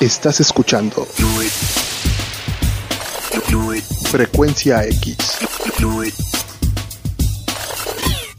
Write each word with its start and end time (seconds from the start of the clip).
Estás 0.00 0.40
escuchando 0.40 1.06
Frecuencia 4.10 4.84
X 4.84 5.38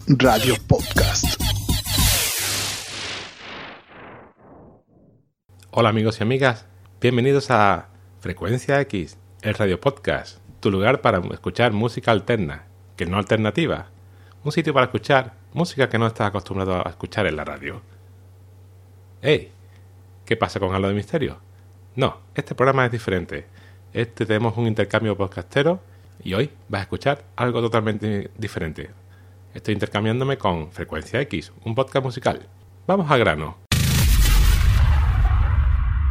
Radio 0.08 0.56
Podcast. 0.68 1.26
Hola 5.72 5.90
amigos 5.90 6.20
y 6.20 6.24
amigas, 6.24 6.66
bienvenidos 7.00 7.50
a 7.50 7.90
Frecuencia 8.20 8.80
X, 8.82 9.18
el 9.42 9.54
Radio 9.54 9.80
Podcast, 9.80 10.40
tu 10.60 10.70
lugar 10.70 11.02
para 11.02 11.20
escuchar 11.32 11.72
música 11.72 12.12
alterna, 12.12 12.66
que 12.96 13.06
no 13.06 13.18
alternativa, 13.18 13.88
un 14.44 14.52
sitio 14.52 14.74
para 14.74 14.88
escuchar 14.88 15.34
música 15.54 15.90
que 15.90 15.98
no 15.98 16.08
estás 16.08 16.28
acostumbrado 16.28 16.86
a 16.86 16.90
escuchar 16.90 17.26
en 17.26 17.38
la 17.38 17.46
radio. 17.46 17.82
¡Hey! 19.22 19.53
¿Qué 20.26 20.38
pasa 20.38 20.58
con 20.58 20.74
Halo 20.74 20.88
de 20.88 20.94
Misterio? 20.94 21.42
No, 21.96 22.22
este 22.34 22.56
programa 22.56 22.86
es 22.86 22.92
diferente. 22.94 23.46
Este 23.92 24.26
tenemos 24.26 24.56
un 24.56 24.68
intercambio 24.68 25.18
podcastero 25.18 25.84
y 26.24 26.34
hoy 26.34 26.50
vas 26.70 26.80
a 26.80 26.84
escuchar 26.84 27.26
algo 27.36 27.60
totalmente 27.60 28.32
diferente. 28.38 28.90
Estoy 29.54 29.74
intercambiándome 29.74 30.38
con 30.38 30.72
Frecuencia 30.72 31.20
X, 31.20 31.52
un 31.66 31.76
podcast 31.76 32.06
musical. 32.06 32.48
Vamos 32.88 33.12
a 33.12 33.18
grano. 33.18 33.58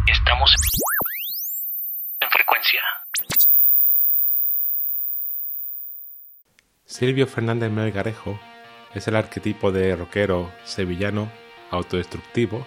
Estamos 0.07 0.55
en 2.21 2.29
frecuencia. 2.31 2.81
Silvio 6.85 7.27
Fernández 7.27 7.71
Melgarejo 7.71 8.39
es 8.95 9.09
el 9.09 9.17
arquetipo 9.17 9.73
de 9.73 9.97
rockero 9.97 10.53
sevillano 10.65 11.33
autodestructivo 11.71 12.67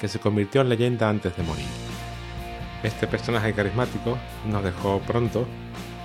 que 0.00 0.08
se 0.08 0.18
convirtió 0.18 0.60
en 0.60 0.68
leyenda 0.68 1.08
antes 1.08 1.36
de 1.36 1.42
morir. 1.42 1.66
Este 2.82 3.06
personaje 3.06 3.52
carismático 3.52 4.16
nos 4.46 4.62
dejó 4.62 5.00
pronto 5.00 5.46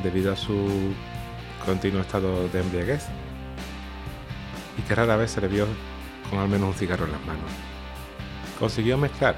debido 0.03 0.33
a 0.33 0.35
su 0.35 0.94
continuo 1.66 2.02
estado 2.02 2.47
de 2.50 2.59
embriaguez 2.59 3.05
y 4.77 4.81
que 4.81 4.95
rara 4.95 5.16
vez 5.16 5.31
se 5.31 5.41
le 5.41 5.47
vio 5.47 5.67
con 6.30 6.39
al 6.39 6.50
menos 6.50 6.69
un 6.69 6.73
cigarro 6.73 7.05
en 7.05 7.11
las 7.11 7.22
manos. 7.22 7.52
Consiguió 8.59 8.97
mezclar 8.97 9.35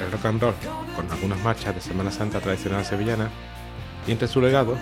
el 0.00 0.10
rock 0.10 0.24
and 0.26 0.40
roll 0.40 0.54
con 0.96 1.10
algunas 1.10 1.38
marchas 1.40 1.74
de 1.74 1.80
Semana 1.80 2.10
Santa 2.10 2.40
tradicional 2.40 2.84
sevillana 2.84 3.28
y 4.06 4.12
entre 4.12 4.28
su 4.28 4.40
legado 4.40 4.76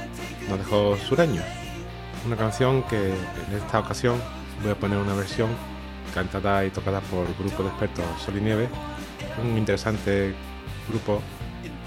nos 0.48 0.58
dejó 0.58 0.96
Sureño, 0.96 1.42
una 2.24 2.36
canción 2.36 2.82
que 2.84 3.08
en 3.08 3.56
esta 3.56 3.80
ocasión 3.80 4.20
voy 4.62 4.72
a 4.72 4.78
poner 4.78 4.98
una 4.98 5.14
versión 5.14 5.48
cantada 6.16 6.64
y 6.64 6.70
tocada 6.70 7.00
por 7.02 7.26
grupo 7.36 7.62
de 7.62 7.68
expertos 7.68 8.06
Sol 8.24 8.38
y 8.38 8.40
Nieve, 8.40 8.70
un 9.42 9.58
interesante 9.58 10.34
grupo 10.88 11.20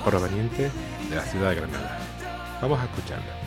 proveniente 0.05 0.69
de 1.09 1.15
la 1.15 1.23
ciudad 1.23 1.49
de 1.49 1.55
Granada. 1.55 1.97
Vamos 2.61 2.79
a 2.79 2.83
escucharla. 2.83 3.38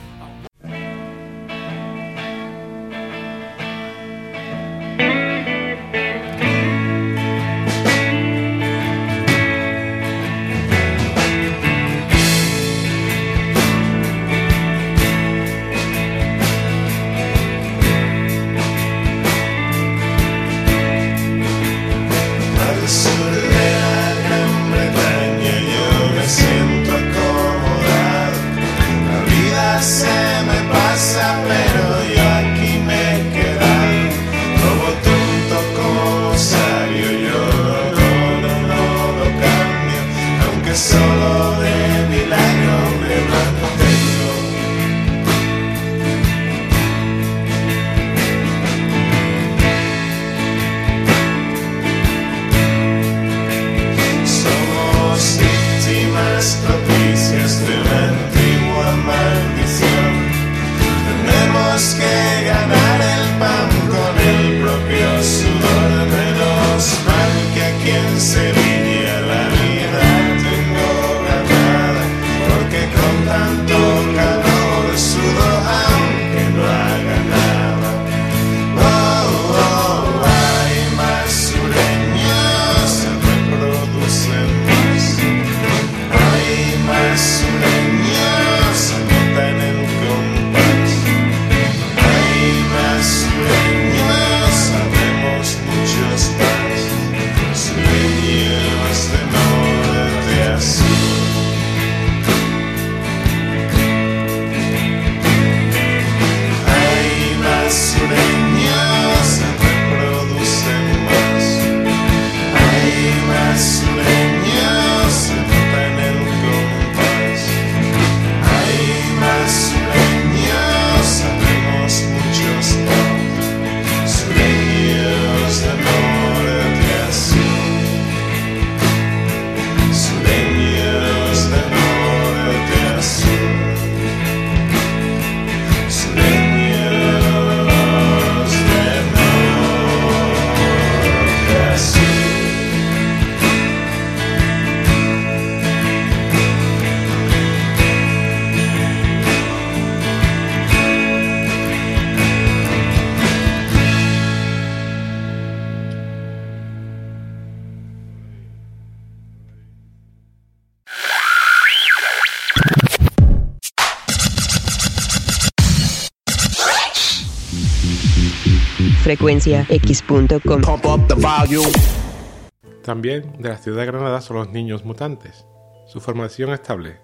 También 172.83 173.35
de 173.39 173.49
la 173.51 173.59
ciudad 173.59 173.81
de 173.81 173.87
Granada 173.87 174.21
son 174.21 174.39
los 174.39 174.51
niños 174.51 174.85
mutantes, 174.85 175.47
su 175.87 176.01
formación 176.01 176.51
estable, 176.51 176.99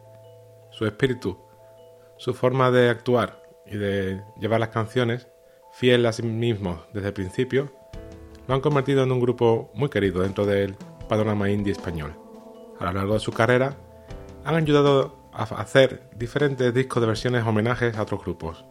su 0.70 0.87
espíritu, 0.87 1.38
su 2.16 2.34
forma 2.34 2.70
de 2.70 2.90
actuar 2.90 3.43
y 3.66 3.76
de 3.76 4.22
llevar 4.40 4.60
las 4.60 4.70
canciones, 4.70 5.28
fiel 5.72 6.05
a 6.06 6.12
sí 6.12 6.22
mismos 6.22 6.81
desde 6.93 7.08
el 7.08 7.14
principio, 7.14 7.72
lo 8.46 8.55
han 8.55 8.60
convertido 8.60 9.02
en 9.02 9.12
un 9.12 9.20
grupo 9.20 9.70
muy 9.75 9.90
querido 9.90 10.22
dentro 10.22 10.46
del 10.46 10.75
panorama 11.08 11.50
indie 11.50 11.72
español. 11.72 12.14
A 12.81 12.87
lo 12.87 12.93
largo 12.93 13.14
de 13.14 13.20
su 13.20 13.32
carrera, 13.32 13.76
han 14.44 14.55
ayudado 14.55 15.31
a 15.32 15.43
hacer 15.43 16.08
diferentes 16.16 16.72
discos 16.72 17.00
de 17.02 17.06
versiones 17.06 17.44
homenajes 17.44 17.96
a 17.96 18.02
otros 18.02 18.22
grupos. 18.22 18.64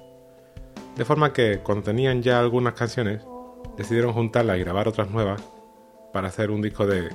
De 0.98 1.06
forma 1.06 1.32
que, 1.32 1.60
cuando 1.60 1.84
tenían 1.84 2.24
ya 2.24 2.40
algunas 2.40 2.74
canciones, 2.74 3.22
decidieron 3.78 4.14
juntarlas 4.14 4.58
y 4.58 4.62
grabar 4.62 4.88
otras 4.88 5.12
nuevas 5.12 5.42
para 6.12 6.30
hacer 6.30 6.50
un 6.50 6.62
disco 6.62 6.88
de 6.88 7.10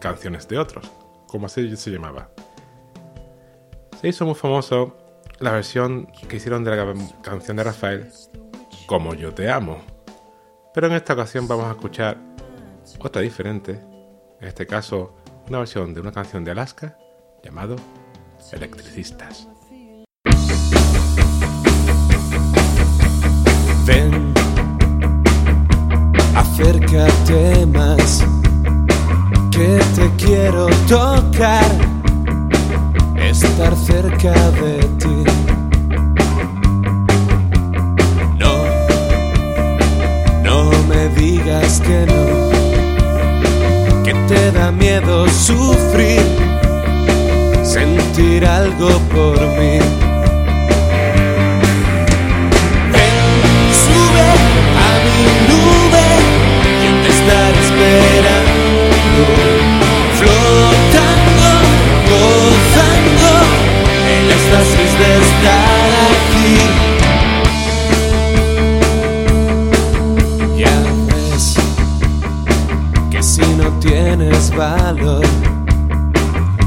canciones 0.00 0.48
de 0.48 0.58
otros, 0.58 0.90
como 1.26 1.44
así 1.44 1.76
se 1.76 1.90
llamaba. 1.90 2.30
Se 4.00 4.08
hizo 4.08 4.24
muy 4.24 4.34
famoso 4.34 4.96
la 5.38 5.52
versión 5.52 6.06
que 6.28 6.36
hicieron 6.36 6.64
de 6.64 6.76
la 6.76 6.94
canción 7.22 7.58
de 7.58 7.64
Rafael, 7.64 8.10
Como 8.86 9.14
yo 9.14 9.34
te 9.34 9.50
amo. 9.50 9.82
Pero 10.72 10.86
en 10.86 10.94
esta 10.94 11.12
ocasión 11.12 11.46
vamos 11.46 11.66
a 11.66 11.72
escuchar 11.72 12.16
otra 13.00 13.20
diferente, 13.20 13.72
en 14.40 14.48
este 14.48 14.66
caso 14.66 15.14
una 15.48 15.58
versión 15.58 15.92
de 15.92 16.00
una 16.00 16.12
canción 16.12 16.44
de 16.44 16.52
Alaska 16.52 16.96
llamado 17.42 17.76
Electricistas. 18.52 19.48
Acércate 26.36 27.66
más, 27.66 28.22
que 29.50 29.78
te 29.94 30.10
quiero 30.24 30.66
tocar, 30.86 31.64
estar 33.16 33.74
cerca 33.74 34.34
de 34.50 34.78
ti. 34.98 35.24
No, 38.38 38.64
no 40.44 40.70
me 40.88 41.08
digas 41.20 41.80
que 41.80 42.06
no, 42.06 42.24
que 44.04 44.12
te 44.28 44.52
da 44.52 44.70
miedo 44.70 45.26
sufrir, 45.30 46.20
sentir 47.64 48.44
algo 48.44 48.90
por 49.10 49.40
mí. 49.58 50.05
De 64.58 65.18
estar 65.18 65.90
aquí. 66.12 66.56
Ya 70.56 70.76
ves 71.08 71.56
que 73.10 73.22
si 73.22 73.42
no 73.56 73.70
tienes 73.80 74.50
valor, 74.56 75.26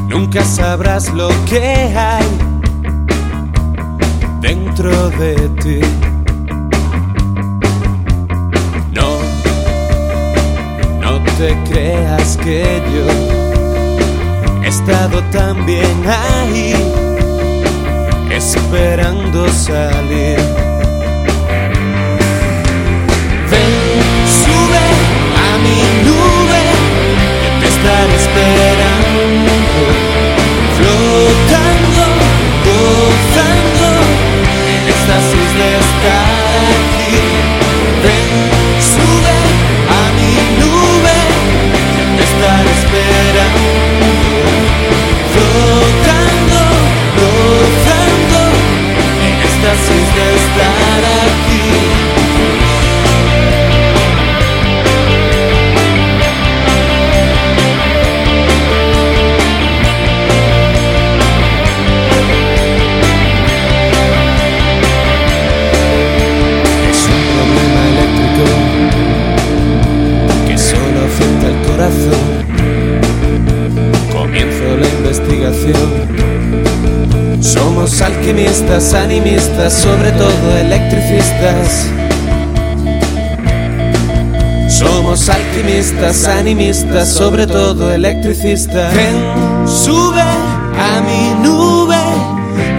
nunca 0.07 0.43
sabrás 0.43 1.11
lo 1.13 1.29
que 1.49 1.63
hay 1.97 2.27
dentro 4.41 5.09
de 5.09 5.35
ti. 5.61 5.79
No, 8.93 9.09
no 11.01 11.23
te 11.37 11.57
creas 11.69 12.37
que 12.37 12.81
yo 12.93 13.07
he 14.63 14.67
estado 14.67 15.23
también 15.31 16.03
ahí, 16.05 16.73
esperando 18.31 19.47
salir. 19.49 20.37
Ven, 23.51 23.73
sube 24.41 24.85
a 25.45 25.57
mi 25.65 25.81
nube, 26.07 26.61
yo 27.43 27.49
te 27.59 27.67
estaré 27.67 28.15
esperando, 28.15 29.51
flotando, 30.77 32.03
gozando, 32.65 33.89
el 34.67 34.89
éxtasis 34.89 35.49
de 35.57 35.67
estar 35.77 36.98
Somos 77.41 78.01
alquimistas, 78.01 78.93
animistas, 78.93 79.73
sobre 79.73 80.11
todo 80.11 80.57
electricistas. 80.57 81.87
Somos 84.69 85.29
alquimistas, 85.29 86.25
animistas, 86.25 87.09
sobre 87.09 87.47
todo 87.47 87.91
electricistas. 87.91 88.93
Ven, 88.93 89.15
sube 89.67 90.21
a 90.21 91.01
mi 91.01 91.43
nube, 91.43 91.97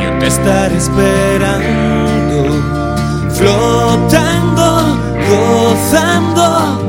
yo 0.05 0.19
te 0.19 0.27
estaré 0.27 0.77
esperando 0.77 1.91
flotando, 3.41 4.99
gozando 5.31 6.81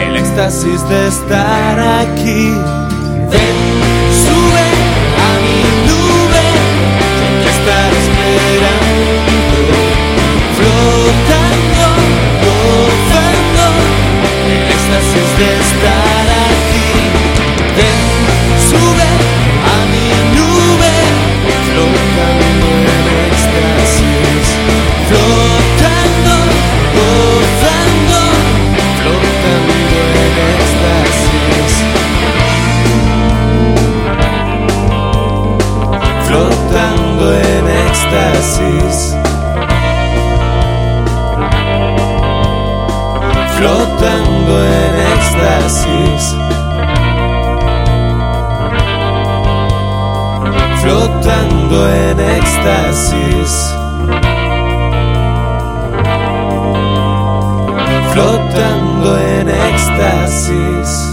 el 0.00 0.16
éxtasis 0.16 0.88
de 0.88 1.08
estar 1.08 1.78
aquí. 1.78 2.77
Éxtasis. 38.08 39.14
Flotando 43.56 44.54
en 44.60 44.94
éxtasis. 45.14 46.36
Flotando 50.80 51.86
en 51.88 52.18
éxtasis. 52.20 53.74
Flotando 58.12 59.16
en 59.18 59.48
éxtasis. 59.48 61.07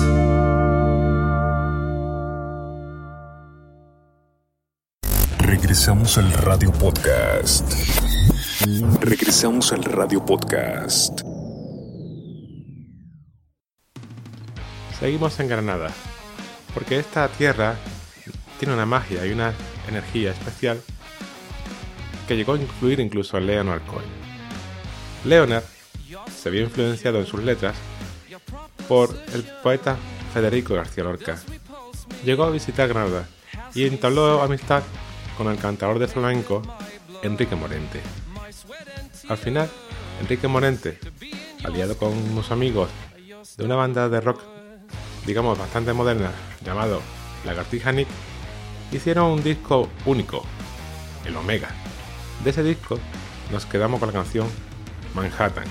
Regresamos 5.76 6.18
al 6.18 6.32
Radio 6.32 6.72
Podcast. 6.72 7.70
Regresamos 9.02 9.74
al 9.74 9.84
Radio 9.84 10.26
Podcast. 10.26 11.20
Seguimos 14.98 15.38
en 15.42 15.50
Granada, 15.50 15.92
porque 16.74 16.98
esta 16.98 17.28
tierra 17.28 17.76
tiene 18.58 18.74
una 18.74 18.86
magia 18.86 19.26
y 19.26 19.34
una 19.34 19.54
energía 19.90 20.32
especial 20.32 20.82
que 22.26 22.38
llegó 22.38 22.54
a 22.54 22.58
incluir 22.58 23.02
incluso 23.02 23.36
a 23.36 23.42
Leonard 23.42 23.86
Cohen. 23.86 24.08
Leonard 25.26 25.66
se 26.34 26.52
vio 26.52 26.62
influenciado 26.62 27.20
en 27.20 27.26
sus 27.26 27.44
letras 27.44 27.76
por 28.88 29.14
el 29.34 29.44
poeta 29.62 29.98
Federico 30.34 30.74
García 30.74 31.04
Lorca. 31.04 31.38
Llegó 32.24 32.46
a 32.46 32.50
visitar 32.50 32.88
Granada 32.88 33.28
y 33.74 33.86
entabló 33.86 34.42
amistad 34.42 34.82
con 35.38 35.48
el 35.48 35.58
cantador 35.58 36.00
de 36.00 36.08
flamenco 36.08 36.62
Enrique 37.24 37.56
Morente. 37.56 38.02
Al 39.30 39.38
final, 39.38 39.70
Enrique 40.22 40.48
Morente, 40.48 41.00
aliado 41.64 41.98
con 41.98 42.12
unos 42.12 42.52
amigos 42.52 42.90
de 43.58 43.64
una 43.64 43.76
banda 43.76 44.10
de 44.10 44.22
rock, 44.22 44.42
digamos 45.26 45.58
bastante 45.58 45.94
moderna, 45.94 46.32
llamado 46.64 47.02
Lagartija 47.46 47.92
Nick, 47.92 48.08
hicieron 48.92 49.32
un 49.32 49.44
disco 49.44 49.90
único, 50.06 50.44
el 51.26 51.36
Omega. 51.36 51.70
De 52.44 52.50
ese 52.52 52.64
disco 52.64 53.00
nos 53.52 53.66
quedamos 53.66 54.00
con 54.00 54.08
la 54.08 54.14
canción 54.14 54.48
Manhattan, 55.14 55.66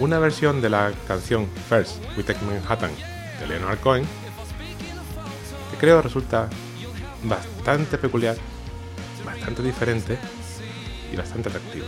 una 0.00 0.18
versión 0.18 0.60
de 0.60 0.70
la 0.70 0.92
canción 1.06 1.48
First 1.68 2.02
We 2.16 2.22
Take 2.22 2.44
Manhattan 2.44 2.90
de 3.40 3.46
Leonard 3.46 3.80
Cohen, 3.80 4.06
que 5.70 5.76
creo 5.76 6.00
resulta 6.02 6.48
bastante 7.24 7.98
peculiar, 7.98 8.36
bastante 9.34 9.62
diferente 9.62 10.18
y 11.12 11.16
bastante 11.16 11.48
atractiva. 11.48 11.86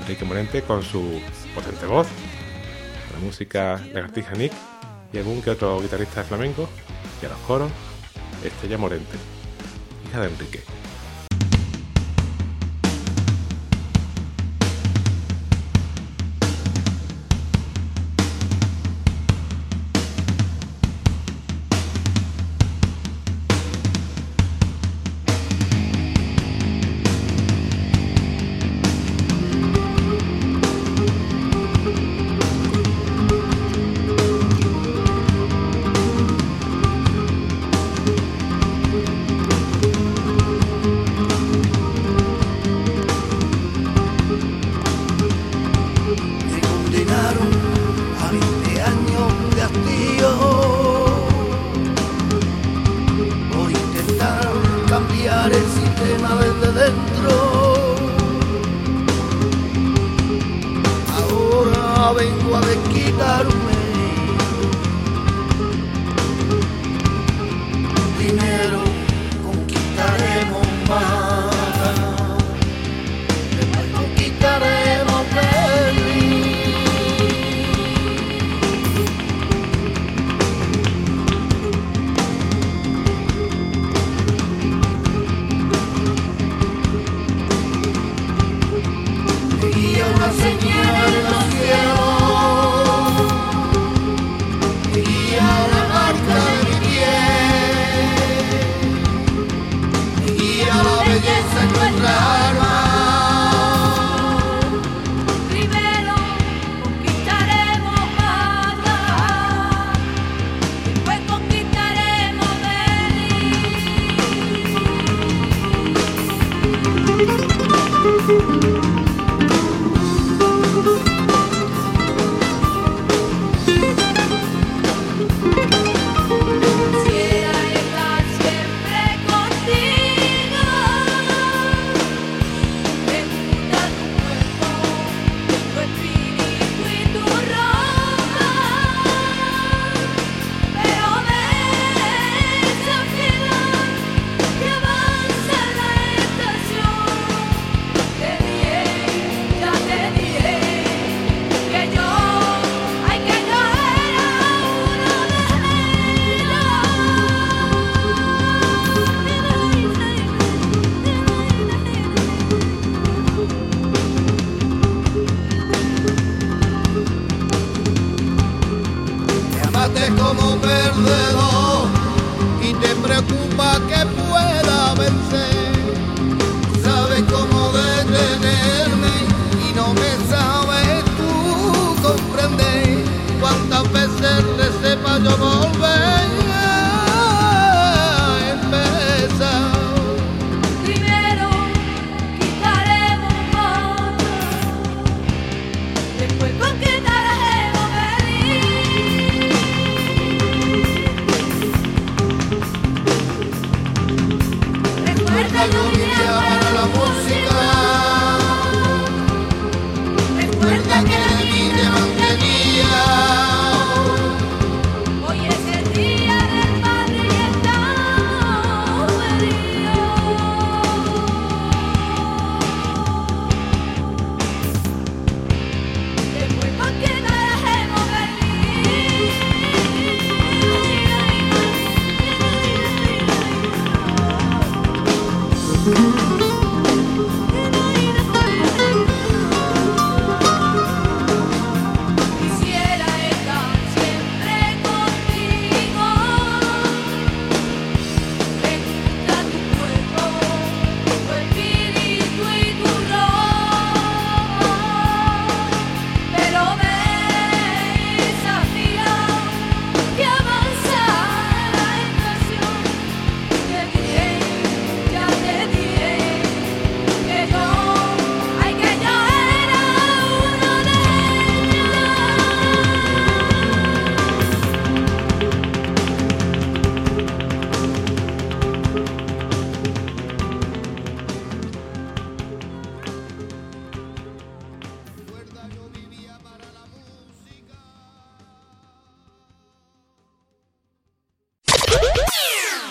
Enrique 0.00 0.24
Morente 0.24 0.62
con 0.62 0.82
su 0.82 1.20
potente 1.54 1.86
voz, 1.86 2.06
la 3.12 3.18
música 3.20 3.76
de 3.76 4.00
Gartija 4.00 4.32
Nick 4.32 4.52
y 5.12 5.18
algún 5.18 5.42
que 5.42 5.50
otro 5.50 5.80
guitarrista 5.80 6.22
de 6.22 6.28
flamenco, 6.28 6.68
y 7.22 7.26
a 7.26 7.28
los 7.28 7.38
coros, 7.40 7.70
Estrella 8.44 8.78
Morente, 8.78 9.16
hija 10.08 10.20
de 10.20 10.28
Enrique. 10.28 10.62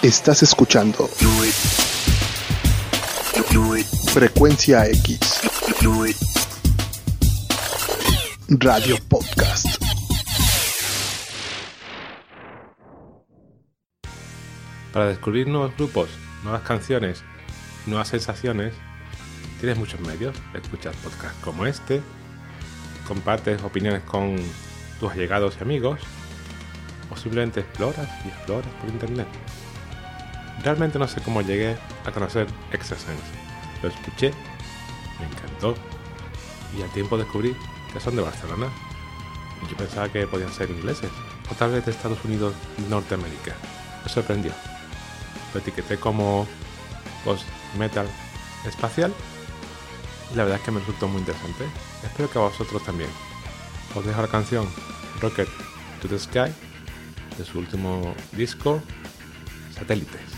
Estás 0.06 0.44
escuchando 0.44 1.10
Frecuencia 4.14 4.86
X 4.86 5.20
Radio 8.50 8.98
Podcast. 9.10 9.66
Para 14.94 15.08
descubrir 15.08 15.48
nuevos 15.48 15.76
grupos, 15.76 16.10
nuevas 16.44 16.62
canciones, 16.62 17.24
nuevas 17.88 18.10
sensaciones, 18.10 18.76
tienes 19.60 19.80
muchos 19.80 20.00
medios. 20.02 20.36
Escuchas 20.54 20.96
podcasts 20.98 21.44
como 21.44 21.66
este, 21.66 22.04
compartes 23.08 23.64
opiniones 23.64 24.04
con 24.04 24.36
tus 25.00 25.12
allegados 25.12 25.58
y 25.60 25.64
amigos, 25.64 26.00
o 27.10 27.18
simplemente 27.18 27.62
exploras 27.62 28.08
y 28.24 28.28
exploras 28.28 28.72
por 28.80 28.90
internet. 28.92 29.28
Realmente 30.66 30.98
no 30.98 31.08
sé 31.08 31.22
cómo 31.22 31.42
llegué 31.42 31.78
a 32.08 32.12
conocer 32.12 32.48
Extrasense. 32.72 33.22
Lo 33.84 33.90
escuché, 33.90 34.34
me 35.20 35.28
encantó, 35.28 35.76
y 36.76 36.82
al 36.82 36.90
tiempo 36.90 37.20
descubrí 37.20 37.56
que 37.94 38.00
son 38.00 38.16
de 38.16 38.24
Barcelona. 38.24 38.70
Yo 39.70 39.78
pensaba 39.78 40.10
que 40.10 40.26
podían 40.26 40.52
ser 40.52 40.72
ingleses, 40.72 41.12
o 41.52 41.54
tal 41.54 41.72
vez 41.72 41.86
de 41.86 41.92
Estados 41.92 42.18
Unidos 42.26 42.56
y 42.80 42.90
Norteamérica. 42.90 43.54
Me 44.04 44.10
sorprendió. 44.10 44.52
Lo 45.54 45.60
etiqueté 45.60 46.00
como 46.00 46.48
post-metal 47.24 48.08
espacial, 48.66 49.14
y 50.34 50.36
la 50.36 50.46
verdad 50.46 50.58
es 50.58 50.66
que 50.66 50.72
me 50.72 50.80
resultó 50.80 51.08
muy 51.08 51.20
interesante. 51.20 51.64
Espero 52.04 52.28
que 52.28 52.40
a 52.40 52.42
vosotros 52.42 52.84
también. 52.84 53.12
Os 53.94 54.04
dejo 54.04 54.20
la 54.20 54.28
canción 54.28 54.68
Rocket 55.22 55.48
to 56.02 56.08
the 56.08 56.18
Sky 56.18 56.52
de 57.38 57.46
su 57.46 57.60
último 57.60 58.16
disco, 58.32 58.82
Satélites. 59.76 60.35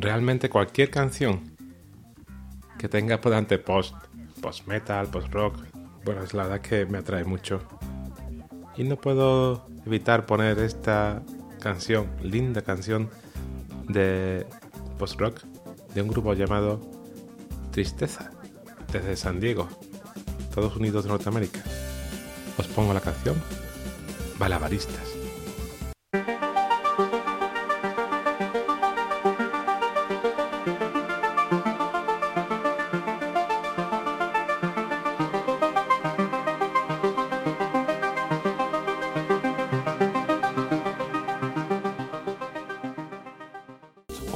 Realmente 0.00 0.48
cualquier 0.48 0.90
canción 0.90 1.56
que 2.78 2.88
tenga 2.88 3.20
por 3.20 3.30
delante 3.30 3.58
post, 3.58 3.96
post 4.40 4.66
metal, 4.68 5.08
post 5.08 5.32
rock, 5.32 5.56
bueno, 6.04 6.22
es 6.22 6.34
la 6.34 6.44
verdad 6.44 6.60
que 6.60 6.86
me 6.86 6.98
atrae 6.98 7.24
mucho. 7.24 7.60
Y 8.76 8.84
no 8.84 8.96
puedo 8.96 9.66
evitar 9.84 10.24
poner 10.24 10.60
esta 10.60 11.22
canción, 11.60 12.08
linda 12.22 12.62
canción 12.62 13.10
de 13.88 14.46
post 14.98 15.18
rock 15.18 15.42
de 15.94 16.02
un 16.02 16.08
grupo 16.08 16.32
llamado 16.32 16.80
Tristeza, 17.72 18.30
desde 18.92 19.16
San 19.16 19.40
Diego, 19.40 19.68
Estados 20.38 20.76
Unidos 20.76 21.04
de 21.04 21.10
Norteamérica. 21.10 21.60
Os 22.56 22.68
pongo 22.68 22.94
la 22.94 23.00
canción 23.00 23.34
Balabaristas. 24.38 25.17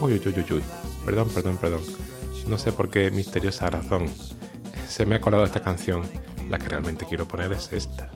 Uy, 0.02 0.14
uy, 0.14 0.34
uy, 0.36 0.46
uy. 0.56 0.62
Perdón, 1.04 1.28
perdón, 1.28 1.58
perdón. 1.58 1.80
No 2.48 2.58
sé 2.58 2.72
por 2.72 2.90
qué 2.90 3.12
misteriosa 3.12 3.70
razón 3.70 4.10
se 4.88 5.06
me 5.06 5.14
ha 5.14 5.20
colado 5.20 5.44
esta 5.44 5.62
canción. 5.62 6.02
La 6.50 6.58
que 6.58 6.68
realmente 6.68 7.06
quiero 7.06 7.28
poner 7.28 7.52
es 7.52 7.72
esta. 7.72 8.10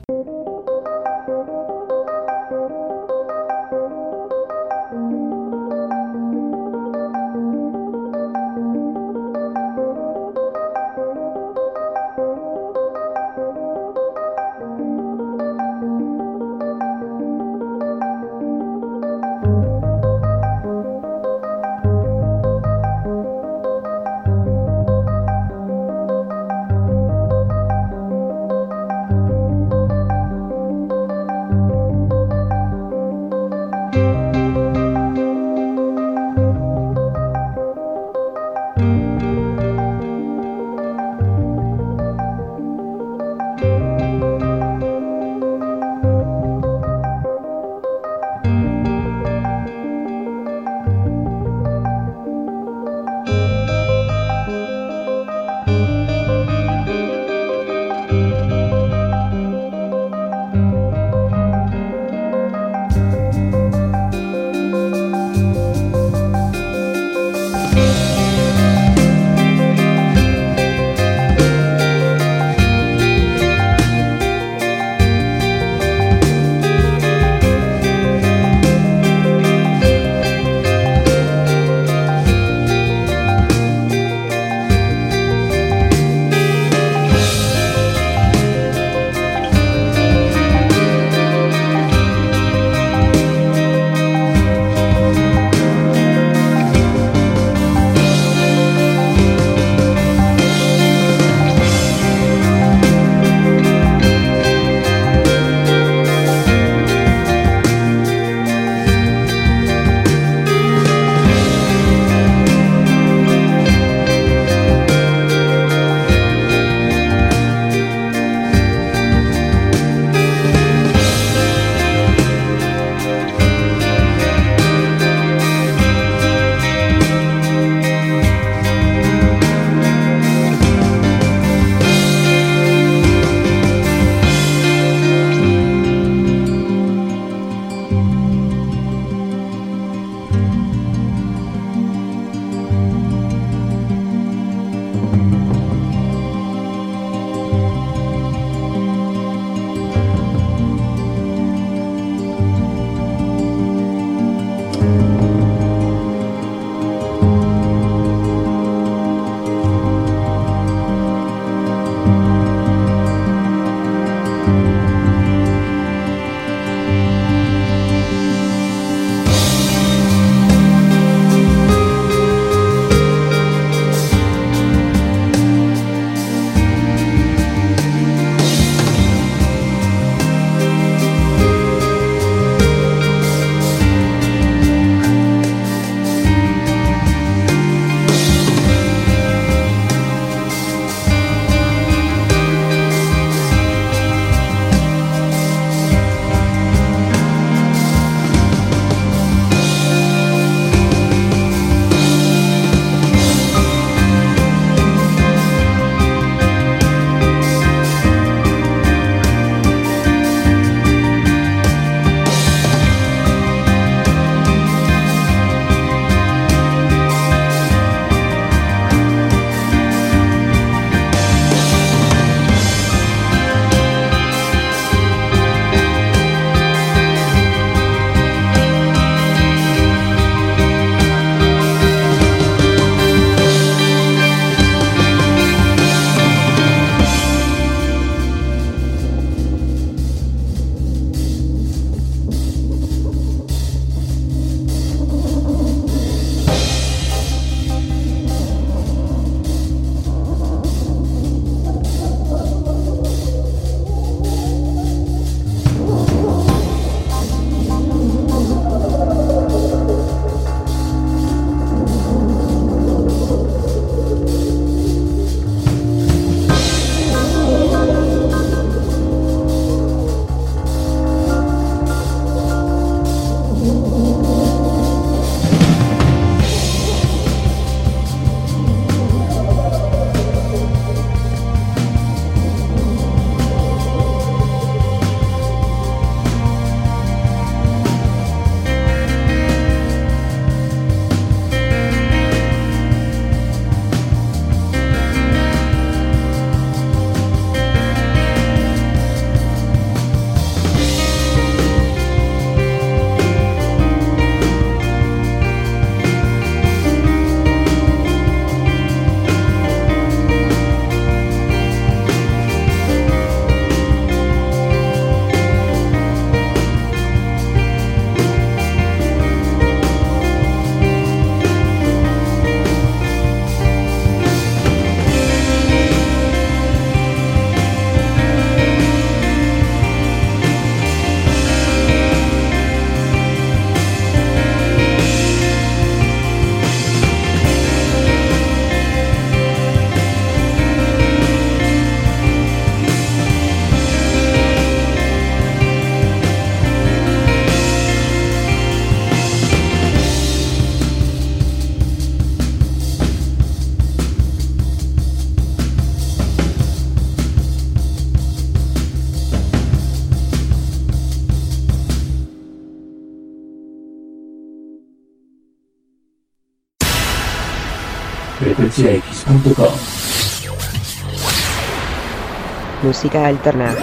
Música. 373.06 373.76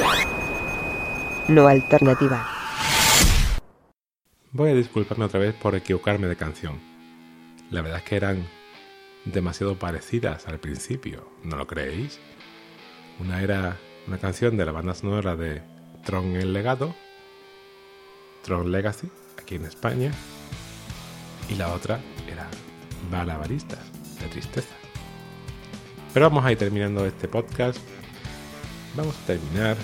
No 1.48 1.68
alternativa. 1.68 2.46
Voy 4.52 4.72
a 4.72 4.74
disculparme 4.74 5.24
otra 5.24 5.40
vez 5.40 5.56
por 5.56 5.76
equivocarme 5.76 6.28
de 6.28 6.36
canción. 6.36 6.82
La 7.72 7.82
verdad 7.82 8.00
es 8.00 8.04
que 8.04 8.18
eran 8.18 8.46
demasiado 9.24 9.80
parecidas 9.80 10.48
al 10.50 10.60
principio, 10.60 11.26
¿no 11.42 11.56
lo 11.56 11.68
creéis? 11.68 12.20
Una 13.20 13.42
era 13.42 13.78
una 14.08 14.18
canción 14.18 14.58
de 14.58 14.66
la 14.66 14.74
banda 14.74 14.94
sonora 14.94 15.38
de 15.38 15.62
Tron 16.04 16.36
el 16.36 16.52
Legado, 16.52 16.94
Tron 18.44 18.74
Legacy, 18.74 19.10
aquí 19.42 19.56
en 19.56 19.66
España, 19.66 20.12
y 21.50 21.56
la 21.56 21.72
otra 21.74 22.02
era 22.30 22.50
Balabaristas, 23.10 23.80
de 24.20 24.28
tristeza. 24.28 24.76
Pero 26.14 26.30
vamos 26.30 26.44
a 26.44 26.52
ir 26.52 26.58
terminando 26.58 27.06
este 27.06 27.30
podcast. 27.30 27.80
Vamos 28.96 29.16
a 29.16 29.26
terminar 29.26 29.76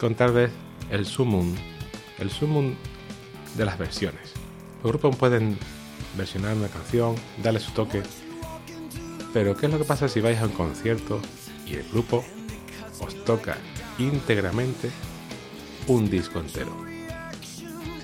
con 0.00 0.14
tal 0.14 0.32
vez 0.32 0.50
el 0.90 1.04
sumum, 1.04 1.54
el 2.18 2.30
sumum 2.30 2.74
de 3.56 3.64
las 3.64 3.76
versiones. 3.76 4.32
Los 4.82 4.92
grupos 4.92 5.16
pueden 5.16 5.58
versionar 6.16 6.56
una 6.56 6.68
canción, 6.68 7.14
darle 7.42 7.60
su 7.60 7.72
toque, 7.72 8.02
pero 9.34 9.54
¿qué 9.54 9.66
es 9.66 9.72
lo 9.72 9.78
que 9.78 9.84
pasa 9.84 10.08
si 10.08 10.20
vais 10.20 10.38
a 10.40 10.46
un 10.46 10.52
concierto 10.52 11.20
y 11.66 11.74
el 11.74 11.88
grupo 11.90 12.24
os 13.00 13.24
toca 13.24 13.58
íntegramente 13.98 14.90
un 15.86 16.08
disco 16.08 16.40
entero? 16.40 16.74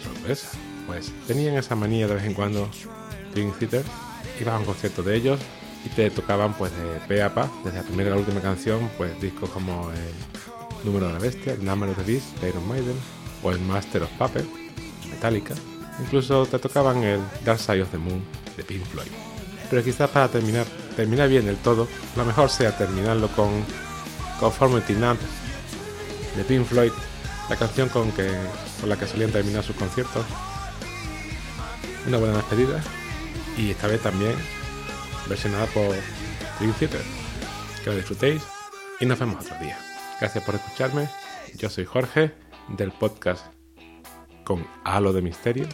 Sorpresa. 0.03 0.51
Pues 0.87 1.11
tenían 1.27 1.55
esa 1.57 1.75
manía 1.75 2.07
de 2.07 2.16
vez 2.16 2.25
en 2.25 2.35
cuando 2.35 2.68
Dream 3.33 3.53
Theater, 3.59 3.85
ibas 4.40 4.55
a 4.55 4.59
un 4.59 4.64
concierto 4.66 5.03
de 5.03 5.16
ellos 5.16 5.40
y 5.85 5.88
te 5.88 6.11
tocaban 6.11 6.55
pues 6.55 6.73
de 6.77 7.01
pe 7.09 7.23
a 7.23 7.35
pa, 7.35 7.51
desde 7.64 7.79
la 7.79 7.85
primera 7.85 8.11
a 8.11 8.14
la 8.14 8.21
última 8.21 8.40
canción, 8.40 8.90
pues 8.97 9.21
discos 9.21 9.51
como 9.51 9.90
el 9.90 10.85
Número 10.85 11.07
de 11.07 11.12
la 11.12 11.18
Bestia, 11.18 11.53
el 11.53 11.64
Number 11.64 11.90
of 11.90 11.97
the 11.97 12.03
Beast 12.03 12.38
de 12.40 12.49
Iron 12.49 12.66
Maiden 12.66 12.97
o 13.42 13.51
el 13.51 13.61
Master 13.61 14.03
of 14.03 14.11
Puppets, 14.18 14.49
Metallica. 15.09 15.55
Incluso 16.01 16.47
te 16.47 16.59
tocaban 16.59 17.03
el 17.05 17.21
Dark 17.45 17.61
Side 17.61 17.83
of 17.83 17.90
the 17.90 17.99
Moon 17.99 18.23
de 18.57 18.64
Pink 18.64 18.85
Floyd. 18.87 19.11
Pero 19.71 19.85
quizás 19.85 20.11
para 20.11 20.29
terminar, 20.29 20.66
terminar 20.97 21.29
bien 21.29 21.49
el 21.49 21.57
todo, 21.57 21.87
lo 22.16 22.25
mejor 22.25 22.51
sea 22.51 22.77
terminarlo 22.77 23.29
con 23.29 23.51
Conformity 24.40 24.95
Numb 24.95 25.18
de 26.37 26.45
Pink 26.45 26.66
Floyd, 26.66 26.92
la 27.49 27.57
canción 27.57 27.88
con, 27.88 28.11
que, 28.12 28.31
con 28.81 28.88
la 28.88 28.97
que 28.97 29.07
solían 29.07 29.31
terminar 29.31 29.62
sus 29.62 29.77
conciertos. 29.77 30.25
Una 32.07 32.18
buena 32.18 32.37
despedida 32.37 32.83
y 33.57 33.71
esta 33.71 33.87
vez 33.87 34.01
también 34.03 34.35
versionada 35.29 35.67
por 35.67 35.95
Dream. 36.59 36.75
Que 37.83 37.91
lo 37.91 37.97
disfrutéis 37.97 38.43
y 39.01 39.07
nos 39.07 39.19
vemos 39.19 39.45
otro 39.45 39.59
día. 39.59 39.79
Gracias 40.21 40.45
por 40.45 40.55
escucharme. 40.55 41.09
Yo 41.57 41.69
soy 41.69 41.85
Jorge 41.85 42.33
del 42.69 42.93
podcast 42.93 43.47
con 44.45 44.67
Halo 44.85 45.13
de 45.13 45.23
Misterio. 45.23 45.67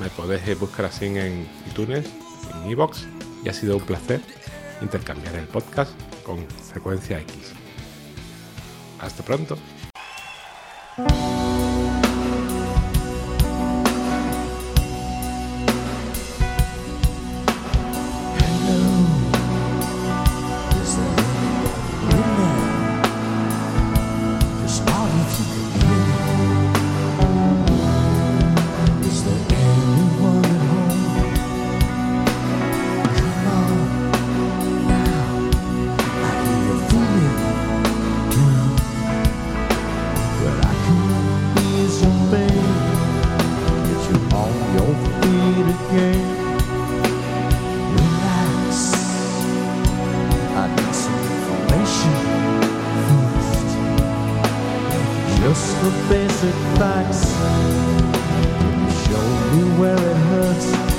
Me 0.00 0.08
podéis 0.10 0.58
buscar 0.58 0.86
así 0.86 1.06
en 1.06 1.48
iTunes, 1.68 2.06
en 2.54 2.70
iBox 2.70 3.06
y 3.44 3.48
ha 3.48 3.52
sido 3.52 3.76
un 3.76 3.82
placer 3.82 4.20
intercambiar 4.82 5.34
el 5.36 5.46
podcast 5.46 5.92
con 6.24 6.46
Frecuencia 6.48 7.20
X. 7.20 7.52
Hasta 9.00 9.22
pronto. 9.22 9.56
Just 55.50 55.82
the 55.82 55.90
basic 56.08 56.54
facts. 56.78 57.32
Show 59.02 59.56
me 59.56 59.80
where 59.80 59.96
it 59.96 60.16
hurts. 60.16 60.89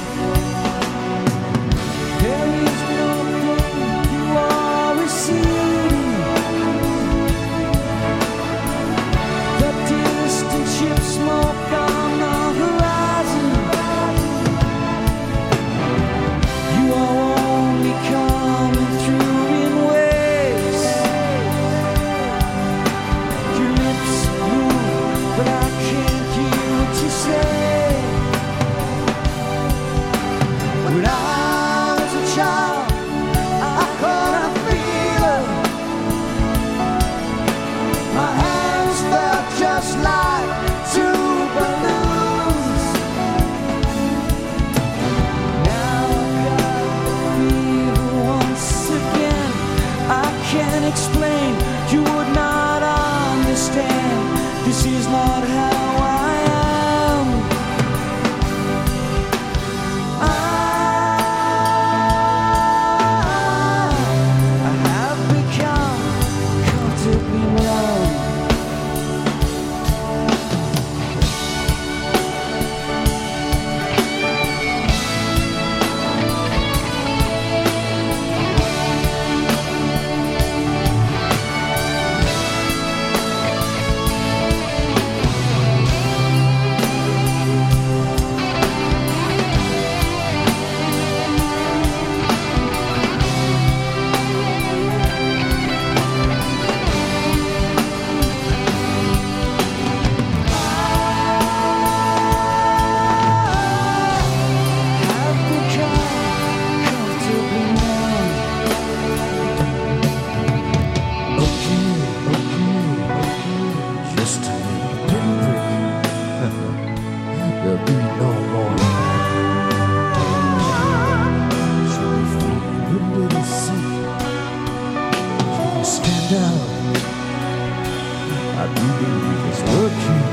I 129.12 129.14
do 129.14 129.20
believe 129.20 129.46
it's 129.50 129.62
working. 129.76 130.24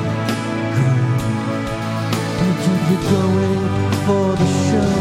Until 2.45 2.79
you're 2.89 3.07
going 3.11 3.63
for 4.07 4.27
the 4.37 4.49
show. 4.67 4.95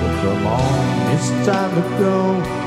Well, 0.00 0.14
come 0.22 0.46
on, 0.46 1.14
it's 1.14 1.30
time 1.46 1.72
to 1.74 1.84
go. 1.98 2.59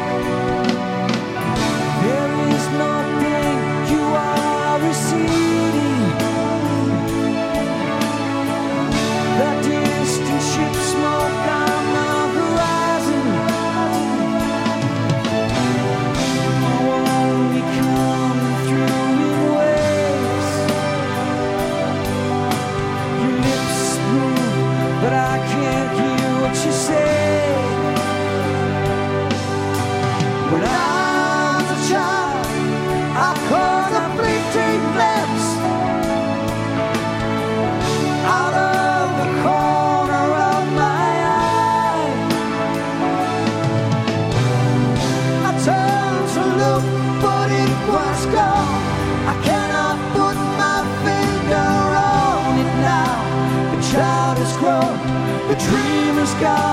Dream 56.39 56.72